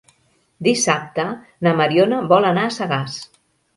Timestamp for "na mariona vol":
1.67-2.49